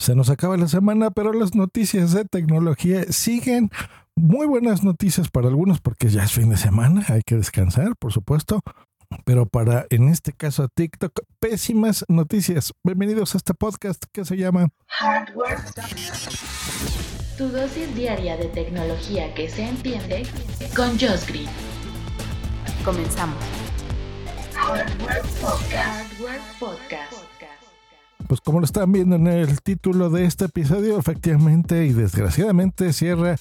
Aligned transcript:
Se 0.00 0.14
nos 0.14 0.30
acaba 0.30 0.56
la 0.56 0.66
semana, 0.66 1.10
pero 1.10 1.34
las 1.34 1.54
noticias 1.54 2.12
de 2.12 2.24
tecnología 2.24 3.04
siguen. 3.10 3.70
Muy 4.16 4.46
buenas 4.46 4.82
noticias 4.82 5.28
para 5.28 5.48
algunos 5.48 5.82
porque 5.82 6.08
ya 6.08 6.24
es 6.24 6.32
fin 6.32 6.48
de 6.48 6.56
semana, 6.56 7.04
hay 7.08 7.20
que 7.20 7.36
descansar, 7.36 7.94
por 7.96 8.10
supuesto. 8.10 8.62
Pero 9.26 9.44
para, 9.44 9.86
en 9.90 10.08
este 10.08 10.32
caso, 10.32 10.68
TikTok, 10.68 11.20
pésimas 11.38 12.06
noticias. 12.08 12.72
Bienvenidos 12.82 13.34
a 13.34 13.38
este 13.38 13.52
podcast 13.52 14.02
que 14.10 14.24
se 14.24 14.38
llama 14.38 14.68
Hardware. 14.86 15.58
Tu 17.36 17.48
dosis 17.48 17.94
diaria 17.94 18.38
de 18.38 18.46
tecnología 18.46 19.34
que 19.34 19.50
se 19.50 19.68
entiende 19.68 20.22
con 20.74 20.98
Josh 20.98 21.26
Green. 21.26 21.50
Comenzamos. 22.86 23.44
Hardware 24.54 25.22
Podcast. 25.42 26.12
Hardware 26.14 26.40
Podcast. 26.58 27.39
Pues 28.30 28.40
como 28.40 28.60
lo 28.60 28.64
están 28.64 28.92
viendo 28.92 29.16
en 29.16 29.26
el 29.26 29.60
título 29.60 30.08
de 30.08 30.24
este 30.24 30.44
episodio, 30.44 30.96
efectivamente 30.96 31.84
y 31.86 31.92
desgraciadamente 31.92 32.92
cierra 32.92 33.34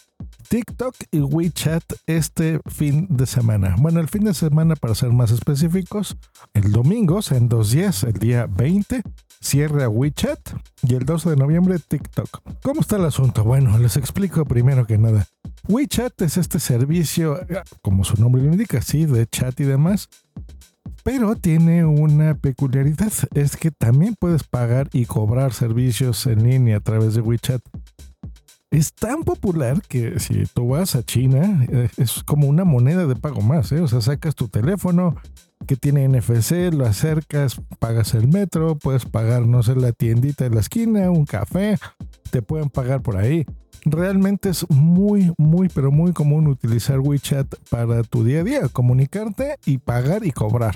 TikTok 0.47 0.95
y 1.11 1.19
WeChat 1.19 1.83
este 2.07 2.59
fin 2.65 3.05
de 3.07 3.27
semana. 3.27 3.75
Bueno, 3.77 3.99
el 3.99 4.07
fin 4.07 4.23
de 4.23 4.33
semana 4.33 4.75
para 4.75 4.95
ser 4.95 5.11
más 5.11 5.29
específicos, 5.29 6.17
el 6.55 6.71
domingo, 6.71 7.19
en 7.29 7.49
dos 7.49 7.69
días, 7.69 8.01
el 8.01 8.13
día 8.13 8.47
20, 8.47 9.03
cierra 9.39 9.87
WeChat 9.87 10.39
y 10.81 10.95
el 10.95 11.05
12 11.05 11.29
de 11.29 11.35
noviembre 11.35 11.77
TikTok. 11.77 12.41
¿Cómo 12.63 12.81
está 12.81 12.95
el 12.95 13.05
asunto? 13.05 13.43
Bueno, 13.43 13.77
les 13.77 13.95
explico 13.95 14.43
primero 14.45 14.87
que 14.87 14.97
nada. 14.97 15.27
WeChat 15.67 16.19
es 16.23 16.37
este 16.37 16.59
servicio, 16.59 17.39
como 17.83 18.03
su 18.03 18.19
nombre 18.19 18.41
lo 18.41 18.51
indica, 18.51 18.81
sí, 18.81 19.05
de 19.05 19.27
chat 19.27 19.59
y 19.59 19.65
demás, 19.65 20.09
pero 21.03 21.35
tiene 21.35 21.85
una 21.85 22.35
peculiaridad, 22.35 23.11
es 23.33 23.57
que 23.57 23.71
también 23.71 24.15
puedes 24.19 24.43
pagar 24.43 24.89
y 24.93 25.05
cobrar 25.05 25.53
servicios 25.53 26.25
en 26.27 26.43
línea 26.43 26.77
a 26.77 26.81
través 26.81 27.13
de 27.15 27.21
WeChat. 27.21 27.61
Es 28.71 28.93
tan 28.93 29.23
popular 29.23 29.81
que 29.87 30.19
si 30.19 30.43
tú 30.53 30.69
vas 30.69 30.95
a 30.95 31.03
China, 31.03 31.65
eh, 31.69 31.89
es 31.97 32.23
como 32.23 32.47
una 32.47 32.65
moneda 32.65 33.07
de 33.07 33.15
pago 33.15 33.41
más, 33.41 33.71
¿eh? 33.71 33.81
o 33.81 33.87
sea, 33.87 33.99
sacas 34.01 34.35
tu 34.35 34.47
teléfono 34.47 35.15
que 35.65 35.75
tiene 35.75 36.07
NFC, 36.07 36.71
lo 36.71 36.85
acercas, 36.85 37.59
pagas 37.79 38.13
el 38.13 38.27
metro, 38.27 38.75
puedes 38.75 39.05
pagar, 39.05 39.47
no 39.47 39.63
sé, 39.63 39.75
la 39.75 39.91
tiendita 39.91 40.43
de 40.43 40.51
la 40.51 40.61
esquina, 40.61 41.09
un 41.09 41.25
café, 41.25 41.77
te 42.29 42.41
pueden 42.41 42.69
pagar 42.69 43.01
por 43.01 43.17
ahí. 43.17 43.45
Realmente 43.85 44.49
es 44.49 44.69
muy, 44.69 45.31
muy, 45.37 45.69
pero 45.69 45.91
muy 45.91 46.11
común 46.11 46.47
utilizar 46.47 46.99
WeChat 46.99 47.55
para 47.69 48.03
tu 48.03 48.23
día 48.23 48.41
a 48.41 48.43
día, 48.43 48.67
comunicarte 48.67 49.57
y 49.65 49.77
pagar 49.77 50.25
y 50.25 50.31
cobrar. 50.31 50.75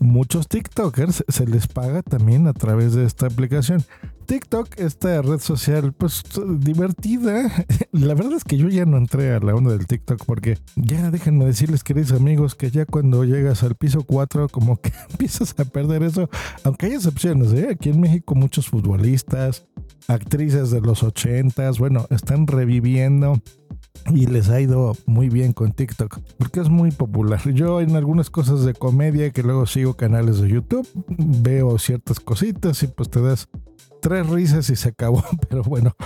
Muchos 0.00 0.48
TikTokers 0.48 1.24
se 1.28 1.46
les 1.46 1.66
paga 1.66 2.02
también 2.02 2.46
a 2.46 2.52
través 2.52 2.94
de 2.94 3.04
esta 3.04 3.26
aplicación. 3.26 3.84
TikTok, 4.26 4.78
esta 4.78 5.22
red 5.22 5.38
social, 5.38 5.92
pues 5.92 6.22
divertida. 6.58 7.50
La 7.92 8.14
verdad 8.14 8.34
es 8.34 8.44
que 8.44 8.56
yo 8.56 8.68
ya 8.68 8.86
no 8.86 8.96
entré 8.96 9.34
a 9.34 9.40
la 9.40 9.54
onda 9.54 9.72
del 9.72 9.86
TikTok 9.86 10.24
porque 10.24 10.58
ya 10.76 11.10
déjenme 11.10 11.44
decirles, 11.44 11.84
queridos 11.84 12.12
amigos, 12.12 12.54
que 12.54 12.70
ya 12.70 12.86
cuando 12.86 13.24
llegas 13.24 13.62
al 13.62 13.76
piso 13.76 14.02
4, 14.02 14.48
como 14.48 14.80
que 14.80 14.92
empiezas 15.10 15.54
a 15.58 15.64
perder 15.64 16.02
eso. 16.02 16.28
Aunque 16.64 16.86
hay 16.86 16.92
excepciones, 16.94 17.52
¿eh? 17.52 17.68
Aquí 17.70 17.90
en 17.90 18.00
México 18.00 18.34
muchos 18.34 18.68
futbolistas, 18.68 19.66
actrices 20.08 20.70
de 20.70 20.80
los 20.80 21.02
80s, 21.02 21.78
bueno, 21.78 22.06
están 22.10 22.46
reviviendo 22.46 23.40
y 24.10 24.26
les 24.26 24.50
ha 24.50 24.60
ido 24.60 24.96
muy 25.06 25.28
bien 25.28 25.52
con 25.52 25.72
TikTok 25.72 26.20
porque 26.38 26.60
es 26.60 26.68
muy 26.68 26.90
popular. 26.90 27.40
Yo 27.52 27.80
en 27.80 27.96
algunas 27.96 28.30
cosas 28.30 28.64
de 28.64 28.74
comedia 28.74 29.30
que 29.30 29.42
luego 29.42 29.66
sigo 29.66 29.94
canales 29.94 30.40
de 30.40 30.48
YouTube, 30.48 30.86
veo 31.08 31.78
ciertas 31.78 32.20
cositas 32.20 32.82
y 32.82 32.88
pues 32.88 33.10
te 33.10 33.20
das 33.20 33.48
tres 34.00 34.28
risas 34.28 34.68
y 34.70 34.76
se 34.76 34.90
acabó. 34.90 35.24
Pero 35.48 35.62
bueno, 35.62 35.96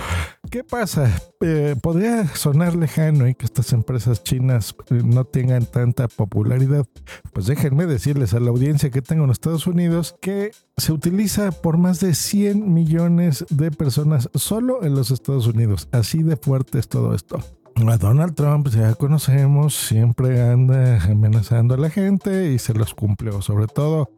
¿qué 0.49 0.63
pasa? 0.63 1.11
Eh, 1.41 1.75
podría 1.81 2.27
sonar 2.35 2.75
lejano 2.75 3.27
y 3.27 3.35
que 3.35 3.45
estas 3.45 3.73
empresas 3.73 4.23
chinas 4.23 4.75
eh, 4.89 5.01
no 5.03 5.25
tengan 5.25 5.65
tanta 5.65 6.07
popularidad. 6.07 6.85
Pues 7.33 7.45
déjenme 7.47 7.85
decirles 7.85 8.33
a 8.33 8.39
la 8.39 8.49
audiencia 8.49 8.89
que 8.89 9.01
tengo 9.01 9.25
en 9.25 9.31
Estados 9.31 9.67
Unidos 9.67 10.15
que 10.21 10.51
se 10.77 10.93
utiliza 10.93 11.51
por 11.51 11.77
más 11.77 11.99
de 11.99 12.13
100 12.13 12.73
millones 12.73 13.45
de 13.49 13.71
personas 13.71 14.29
solo 14.33 14.83
en 14.83 14.95
los 14.95 15.11
Estados 15.11 15.47
Unidos. 15.47 15.87
Así 15.91 16.23
de 16.23 16.37
fuerte 16.37 16.79
es 16.79 16.87
todo 16.87 17.13
esto. 17.13 17.39
A 17.87 17.97
Donald 17.97 18.35
Trump 18.35 18.67
ya 18.67 18.93
conocemos, 18.95 19.73
siempre 19.73 20.41
anda 20.41 21.01
amenazando 21.03 21.75
a 21.75 21.77
la 21.77 21.89
gente 21.89 22.51
y 22.51 22.59
se 22.59 22.73
los 22.73 22.93
cumplió, 22.93 23.41
sobre 23.41 23.67
todo 23.67 24.09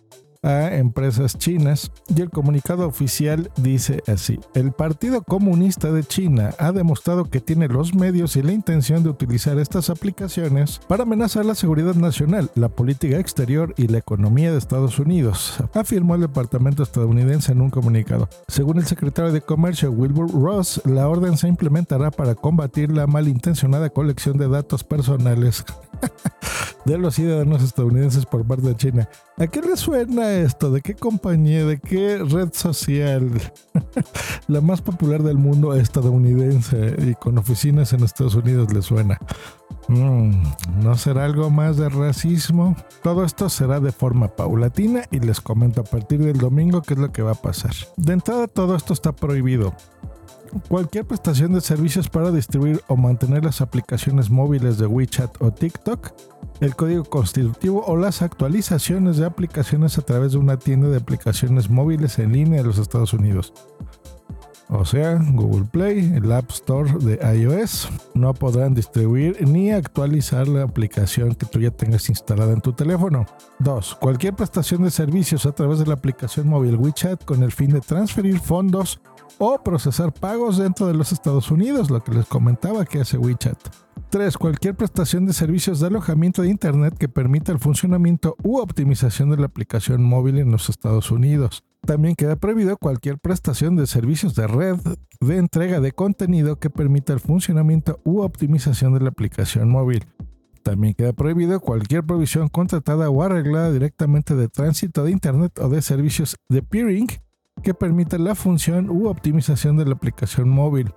a 0.44 0.75
empresas 0.75 1.38
chinas 1.38 1.91
y 2.07 2.22
el 2.22 2.29
comunicado 2.29 2.88
oficial 2.88 3.52
dice 3.57 4.02
así, 4.07 4.40
el 4.53 4.72
Partido 4.72 5.22
Comunista 5.22 5.91
de 5.91 6.03
China 6.03 6.52
ha 6.57 6.72
demostrado 6.72 7.25
que 7.25 7.40
tiene 7.40 7.68
los 7.68 7.94
medios 7.94 8.35
y 8.35 8.41
la 8.41 8.51
intención 8.51 9.03
de 9.03 9.09
utilizar 9.09 9.59
estas 9.59 9.90
aplicaciones 9.90 10.80
para 10.88 11.03
amenazar 11.03 11.46
la 11.46 11.56
seguridad 11.56 11.96
nacional, 11.96 12.50
la 12.56 12.69
política 12.69 13.19
exterior 13.19 13.74
y 13.78 13.88
la 13.88 14.00
economía 14.00 14.51
de 14.51 14.57
Estados 14.57 15.00
Unidos, 15.00 15.63
afirmó 15.74 16.16
el 16.16 16.22
Departamento 16.22 16.84
estadounidense 16.84 17.51
en 17.51 17.62
un 17.62 17.69
comunicado. 17.69 18.28
Según 18.47 18.80
el 18.80 18.85
secretario 18.85 19.31
de 19.31 19.41
Comercio 19.41 19.91
Wilbur 19.91 20.31
Ross, 20.31 20.81
la 20.85 21.07
orden 21.07 21.38
se 21.38 21.47
implementará 21.47 22.12
para 22.12 22.35
combatir 22.35 22.91
la 22.91 23.07
malintencionada 23.07 23.90
colección 23.90 24.38
de 24.38 24.47
datos 24.47 24.84
personales 24.84 25.63
de 26.86 26.97
los 26.97 27.16
ciudadanos 27.16 27.62
estadounidenses 27.64 28.25
por 28.25 28.46
parte 28.46 28.68
de 28.68 28.75
China. 28.75 29.09
¿A 29.38 29.47
qué 29.47 29.62
le 29.62 29.78
suena 29.78 30.31
esto? 30.34 30.72
¿De 30.72 30.81
qué 30.81 30.96
compañía? 30.96 31.66
¿De 31.66 31.80
qué 31.80 32.18
red 32.18 32.50
social? 32.53 33.30
La 34.47 34.62
más 34.62 34.81
popular 34.81 35.24
del 35.24 35.38
mundo 35.38 35.74
estadounidense 35.74 36.96
y 37.00 37.16
con 37.16 37.38
oficinas 37.38 37.94
en 37.94 38.03
Estados 38.03 38.36
Unidos 38.36 38.74
le 38.74 38.81
suena. 38.81 39.19
Mm, 39.88 40.44
¿No 40.84 40.96
será 40.96 41.25
algo 41.25 41.50
más 41.50 41.78
de 41.78 41.90
racismo? 41.90 42.75
Todo 43.03 43.25
esto 43.25 43.50
será 43.50 43.80
de 43.80 43.92
forma 43.92 44.28
paulatina 44.30 45.03
y 45.12 45.19
les 45.19 45.42
comento 45.42 45.81
a 45.81 45.84
partir 45.84 46.19
del 46.19 46.38
domingo 46.38 46.81
qué 46.81 46.94
es 46.94 47.00
lo 47.00 47.12
que 47.12 47.22
va 47.22 47.31
a 47.31 47.36
pasar. 47.36 47.74
De 47.98 48.13
entrada 48.13 48.48
todo 48.48 48.75
esto 48.75 48.94
está 48.94 49.12
prohibido. 49.12 49.74
Cualquier 50.68 51.06
prestación 51.06 51.53
de 51.53 51.62
servicios 51.62 52.09
para 52.09 52.31
distribuir 52.31 52.81
o 52.88 52.98
mantener 52.98 53.46
las 53.46 53.62
aplicaciones 53.62 54.30
móviles 54.30 54.78
de 54.78 54.86
WeChat 54.86 55.42
o 55.42 55.52
TikTok, 55.52 56.12
el 56.62 56.76
código 56.76 57.04
constitutivo 57.04 57.84
o 57.86 57.98
las 57.98 58.22
actualizaciones 58.22 59.18
de 59.18 59.26
aplicaciones 59.26 59.98
a 59.98 60.04
través 60.04 60.32
de 60.32 60.38
una 60.38 60.58
tienda 60.58 60.88
de 60.88 60.98
aplicaciones 60.98 61.70
móviles 61.70 62.20
en 62.20 62.32
línea 62.32 62.62
de 62.62 62.68
los 62.68 62.78
Estados 62.78 63.14
Unidos. 63.14 63.52
O 64.74 64.86
sea, 64.86 65.20
Google 65.34 65.66
Play, 65.66 66.14
el 66.16 66.32
App 66.32 66.50
Store 66.50 66.90
de 67.00 67.20
iOS, 67.36 67.90
no 68.14 68.34
podrán 68.34 68.74
distribuir 68.74 69.46
ni 69.46 69.72
actualizar 69.72 70.48
la 70.48 70.64
aplicación 70.64 71.36
que 71.36 71.46
tú 71.46 71.60
ya 71.60 71.72
tengas 71.72 72.08
instalada 72.08 72.54
en 72.54 72.62
tu 72.62 72.72
teléfono. 72.72 73.26
2. 73.60 73.96
Cualquier 73.96 74.34
prestación 74.34 74.84
de 74.84 74.92
servicios 74.92 75.46
a 75.46 75.52
través 75.52 75.80
de 75.80 75.88
la 75.88 75.96
aplicación 75.96 76.48
móvil 76.48 76.78
WeChat 76.78 77.26
con 77.26 77.44
el 77.44 77.52
fin 77.52 77.72
de 77.72 77.82
transferir 77.82 78.40
fondos 78.40 79.02
o 79.40 79.62
procesar 79.62 80.14
pagos 80.14 80.57
dentro 80.57 80.88
de 80.88 80.94
los 80.94 81.12
Estados 81.12 81.52
Unidos, 81.52 81.92
lo 81.92 82.02
que 82.02 82.14
les 82.14 82.25
comentaba 82.28 82.86
que 82.86 83.02
hace 83.02 83.18
WeChat. 83.18 83.57
3. 84.12 84.38
Cualquier 84.38 84.75
prestación 84.75 85.25
de 85.25 85.31
servicios 85.31 85.80
de 85.80 85.88
alojamiento 85.88 86.42
de 86.42 86.50
Internet 86.50 86.96
que 86.98 87.08
permita 87.08 87.54
el 87.54 87.60
funcionamiento 87.60 88.36
u 88.44 88.60
optimización 88.60 89.30
de 89.30 89.38
la 89.38 89.46
aplicación 89.46 90.04
móvil 90.04 90.38
en 90.38 90.52
los 90.52 90.69
Estados 90.69 91.12
Unidos. 91.12 91.63
También 91.88 92.16
queda 92.16 92.36
prohibido 92.36 92.78
cualquier 92.78 93.19
prestación 93.19 93.78
de 93.78 93.88
servicios 93.88 94.36
de 94.36 94.48
red 94.48 94.78
de 95.22 95.38
entrega 95.38 95.80
de 95.80 95.94
contenido 95.94 96.60
que 96.60 96.69
permita 96.69 97.13
el 97.13 97.22
funcionamiento 97.22 98.02
u 98.04 98.22
optimización 98.22 98.94
de 98.94 99.00
la 99.00 99.10
aplicación 99.10 99.69
móvil. 99.69 100.06
También 100.62 100.94
queda 100.94 101.14
prohibido 101.14 101.62
cualquier 101.62 102.04
provisión 102.04 102.50
contratada 102.50 103.10
o 103.10 103.24
arreglada 103.24 103.72
directamente 103.72 104.36
de 104.36 104.50
tránsito 104.50 105.06
de 105.06 105.12
Internet 105.12 105.57
o 105.57 105.69
de 105.69 105.81
servicios 105.81 106.36
de 106.50 106.62
peering 106.62 107.07
que 107.64 107.74
permita 107.74 108.18
la 108.18 108.36
función 108.36 108.90
u 108.90 109.07
optimización 109.07 109.78
de 109.78 109.86
la 109.86 109.94
aplicación 109.94 110.50
móvil. 110.50 110.94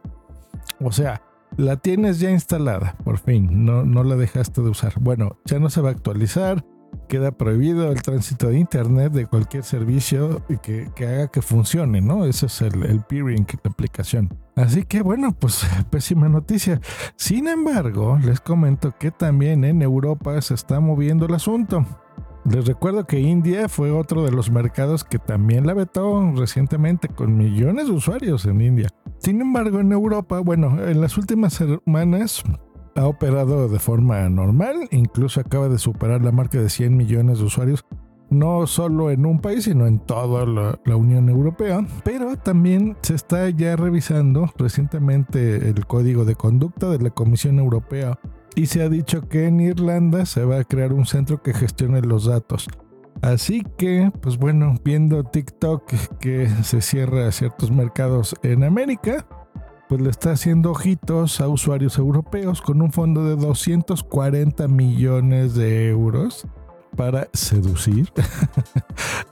O 0.80 0.90
sea, 0.90 1.22
la 1.56 1.76
tienes 1.76 2.20
ya 2.20 2.30
instalada, 2.30 2.96
por 3.04 3.18
fin, 3.18 3.64
no, 3.64 3.84
no 3.84 4.04
la 4.04 4.16
dejaste 4.16 4.62
de 4.62 4.70
usar. 4.70 4.94
Bueno, 5.00 5.38
ya 5.44 5.58
no 5.58 5.70
se 5.70 5.80
va 5.80 5.90
a 5.90 5.92
actualizar, 5.92 6.64
queda 7.08 7.32
prohibido 7.32 7.90
el 7.90 8.02
tránsito 8.02 8.48
de 8.48 8.58
Internet 8.58 9.12
de 9.12 9.26
cualquier 9.26 9.64
servicio 9.64 10.42
que, 10.62 10.90
que 10.94 11.06
haga 11.06 11.28
que 11.28 11.42
funcione, 11.42 12.00
¿no? 12.00 12.24
Ese 12.24 12.46
es 12.46 12.62
el, 12.62 12.82
el 12.84 13.00
peering, 13.02 13.46
la 13.62 13.70
aplicación. 13.70 14.36
Así 14.56 14.84
que 14.84 15.02
bueno, 15.02 15.32
pues 15.32 15.66
pésima 15.90 16.28
noticia. 16.28 16.80
Sin 17.16 17.48
embargo, 17.48 18.18
les 18.22 18.40
comento 18.40 18.94
que 18.98 19.10
también 19.10 19.64
en 19.64 19.82
Europa 19.82 20.40
se 20.40 20.54
está 20.54 20.80
moviendo 20.80 21.26
el 21.26 21.34
asunto. 21.34 21.86
Les 22.50 22.66
recuerdo 22.66 23.06
que 23.06 23.20
India 23.20 23.70
fue 23.70 23.90
otro 23.90 24.22
de 24.22 24.30
los 24.30 24.50
mercados 24.50 25.02
que 25.02 25.18
también 25.18 25.66
la 25.66 25.72
vetó 25.72 26.30
recientemente 26.36 27.08
con 27.08 27.38
millones 27.38 27.86
de 27.86 27.92
usuarios 27.92 28.44
en 28.44 28.60
India. 28.60 28.88
Sin 29.24 29.40
embargo, 29.40 29.80
en 29.80 29.90
Europa, 29.90 30.40
bueno, 30.40 30.84
en 30.86 31.00
las 31.00 31.16
últimas 31.16 31.54
semanas 31.54 32.42
ha 32.94 33.06
operado 33.06 33.70
de 33.70 33.78
forma 33.78 34.28
normal, 34.28 34.86
incluso 34.90 35.40
acaba 35.40 35.70
de 35.70 35.78
superar 35.78 36.22
la 36.22 36.30
marca 36.30 36.60
de 36.60 36.68
100 36.68 36.94
millones 36.94 37.38
de 37.38 37.44
usuarios, 37.46 37.86
no 38.28 38.66
solo 38.66 39.10
en 39.10 39.24
un 39.24 39.40
país, 39.40 39.64
sino 39.64 39.86
en 39.86 39.98
toda 39.98 40.44
la, 40.44 40.78
la, 40.84 40.96
Unión 40.96 41.30
Europea, 41.30 41.86
pero 42.04 42.36
también 42.36 42.98
se 43.00 43.14
está 43.14 43.48
ya 43.48 43.76
revisando 43.76 44.52
recientemente 44.58 45.70
el 45.70 45.86
código 45.86 46.26
de 46.26 46.34
conducta 46.34 46.90
de 46.90 46.98
la 46.98 47.08
Comisión 47.08 47.58
Europea 47.58 48.18
y 48.54 48.66
se 48.66 48.82
ha 48.82 48.90
dicho 48.90 49.26
que 49.26 49.46
en 49.46 49.58
Irlanda 49.58 50.26
se 50.26 50.44
va 50.44 50.58
a 50.58 50.64
crear 50.64 50.92
un 50.92 51.06
centro 51.06 51.42
que 51.42 51.54
gestione 51.54 52.02
los 52.02 52.26
datos. 52.26 52.68
Así 53.24 53.62
que, 53.78 54.12
pues 54.20 54.36
bueno, 54.36 54.74
viendo 54.84 55.24
TikTok 55.24 55.90
que 56.20 56.46
se 56.62 56.82
cierra 56.82 57.32
ciertos 57.32 57.70
mercados 57.70 58.36
en 58.42 58.64
América, 58.64 59.26
pues 59.88 60.02
le 60.02 60.10
está 60.10 60.32
haciendo 60.32 60.72
ojitos 60.72 61.40
a 61.40 61.48
usuarios 61.48 61.96
europeos 61.96 62.60
con 62.60 62.82
un 62.82 62.92
fondo 62.92 63.24
de 63.24 63.36
240 63.36 64.68
millones 64.68 65.54
de 65.54 65.88
euros 65.88 66.46
para 66.96 67.28
seducir 67.32 68.12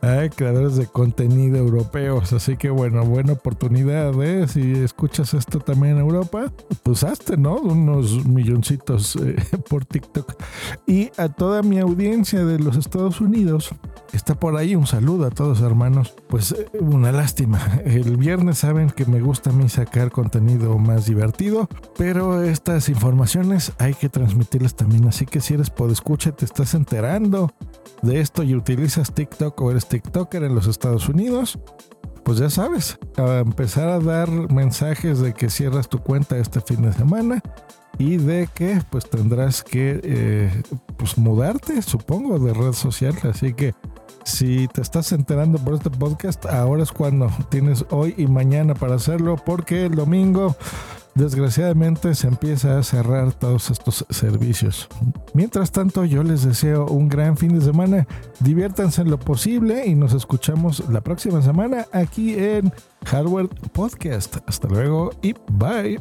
a 0.03 0.29
creadores 0.35 0.77
de 0.77 0.87
contenido 0.87 1.57
europeos. 1.57 2.33
Así 2.33 2.57
que 2.57 2.71
bueno, 2.71 3.05
buena 3.05 3.33
oportunidad, 3.33 4.21
¿eh? 4.23 4.47
Si 4.49 4.73
escuchas 4.73 5.35
esto 5.35 5.61
también 5.61 5.95
en 5.95 6.01
Europa, 6.01 6.53
pues 6.83 7.05
hazte, 7.05 7.37
¿no? 7.37 7.57
Unos 7.57 8.27
milloncitos 8.27 9.17
eh, 9.17 9.37
por 9.69 9.85
TikTok. 9.85 10.35
Y 10.87 11.11
a 11.17 11.29
toda 11.29 11.63
mi 11.63 11.79
audiencia 11.79 12.45
de 12.45 12.59
los 12.59 12.77
Estados 12.77 13.21
Unidos, 13.21 13.71
está 14.13 14.35
por 14.35 14.57
ahí 14.57 14.75
un 14.75 14.87
saludo 14.87 15.27
a 15.27 15.31
todos 15.31 15.61
hermanos. 15.61 16.15
Pues 16.29 16.53
eh, 16.53 16.69
una 16.81 17.13
lástima. 17.13 17.81
El 17.85 18.17
viernes 18.17 18.59
saben 18.59 18.91
que 18.91 19.07
me 19.07 19.21
gusta 19.21 19.51
a 19.51 19.53
mí 19.53 19.69
sacar 19.69 20.11
contenido 20.11 20.79
más 20.79 21.07
divertido, 21.07 21.69
pero 21.97 22.43
estas 22.43 22.89
informaciones 22.89 23.73
hay 23.79 23.95
que 23.95 24.09
transmitirlas 24.09 24.75
también. 24.75 25.07
Así 25.07 25.27
que 25.27 25.41
si 25.41 25.55
eres 25.55 25.71
podescucha, 25.71 26.33
te 26.33 26.45
estás 26.45 26.75
enterando 26.75 27.52
de 28.03 28.21
esto 28.21 28.43
y 28.43 28.55
utilizas 28.55 29.15
TikTok 29.15 29.61
o 29.61 29.71
eres 29.71 29.87
TikToker 29.87 30.43
en 30.43 30.55
los 30.55 30.67
Estados 30.67 31.09
Unidos, 31.09 31.59
pues 32.25 32.39
ya 32.39 32.51
sabes, 32.51 32.99
a 33.17 33.39
empezar 33.39 33.89
a 33.89 33.99
dar 33.99 34.29
mensajes 34.29 35.21
de 35.21 35.33
que 35.33 35.51
cierras 35.51 35.89
tu 35.89 35.99
cuenta 35.99 36.39
este 36.39 36.61
fin 36.61 36.83
de 36.83 36.93
semana 36.93 37.43
y 37.99 38.17
de 38.17 38.49
que 38.55 38.81
pues 38.91 39.09
tendrás 39.09 39.63
que 39.63 40.01
eh, 40.03 40.63
pues 40.97 41.19
mudarte, 41.19 41.83
supongo, 41.83 42.39
de 42.39 42.55
red 42.55 42.73
social. 42.73 43.15
Así 43.25 43.55
que 43.55 43.75
si 44.25 44.69
te 44.69 44.83
estás 44.83 45.13
enterando 45.13 45.59
por 45.59 45.75
este 45.75 45.91
podcast, 45.91 46.47
ahora 46.47 46.83
es 46.83 46.93
cuando 46.93 47.31
tienes 47.51 47.85
hoy 47.91 48.15
y 48.17 48.27
mañana 48.27 48.75
para 48.75 48.97
hacerlo, 48.97 49.37
porque 49.37 49.87
el 49.87 49.95
domingo 49.95 50.57
desgraciadamente 51.15 52.15
se 52.15 52.27
empieza 52.27 52.79
a 52.79 52.83
cerrar 52.83 53.33
todos 53.33 53.71
estos 53.71 54.07
servicios. 54.11 54.89
Mientras 55.35 55.73
tanto, 55.73 56.05
yo 56.05 56.23
les 56.23 56.45
deseo 56.45 56.87
un 56.87 57.09
gran 57.09 57.37
fin 57.37 57.59
de 57.59 57.65
semana. 57.65 58.07
Diviértanse 58.41 59.03
en 59.03 59.11
lo 59.11 59.19
posible 59.19 59.87
y 59.87 59.95
nos 59.95 60.15
escuchamos 60.15 60.89
la 60.91 61.01
próxima 61.01 61.43
semana 61.43 61.87
aquí 61.93 62.35
en 62.35 62.73
Hardware 63.05 63.49
Podcast. 63.73 64.37
Hasta 64.47 64.69
luego 64.69 65.11
y 65.23 65.35
bye. 65.53 66.01